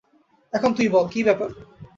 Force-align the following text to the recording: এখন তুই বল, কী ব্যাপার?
এখন 0.53 0.69
তুই 0.73 0.87
বল, 0.87 1.05
কী 1.07 1.19
ব্যাপার? 1.23 1.49